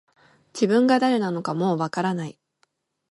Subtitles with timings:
[0.55, 2.39] 自分が誰なのかもう分からない